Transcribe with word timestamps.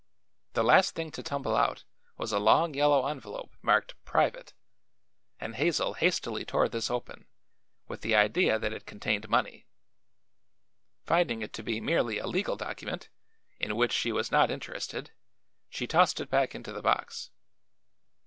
The 0.53 0.63
last 0.63 0.95
thing 0.95 1.11
to 1.11 1.21
tumble 1.21 1.55
out 1.55 1.83
was 2.17 2.31
a 2.31 2.39
long 2.39 2.73
yellow 2.73 3.05
envelope 3.05 3.51
marked 3.61 3.93
'Private,' 4.03 4.55
and 5.39 5.53
Hazel 5.57 5.93
hastily 5.93 6.43
tore 6.43 6.67
this 6.67 6.89
open, 6.89 7.27
with 7.87 8.01
the 8.01 8.15
idea 8.15 8.57
that 8.57 8.73
it 8.73 8.87
contained 8.87 9.29
money. 9.29 9.67
Finding 11.05 11.43
it 11.43 11.53
to 11.53 11.61
be 11.61 11.79
merely 11.79 12.17
a 12.17 12.25
legal 12.25 12.55
document, 12.55 13.09
in 13.59 13.75
which 13.75 13.91
she 13.91 14.11
was 14.11 14.31
not 14.31 14.49
interested, 14.49 15.11
she 15.69 15.85
tossed 15.85 16.19
it 16.19 16.31
back 16.31 16.55
into 16.55 16.71
the 16.73 16.81
box. 16.81 17.29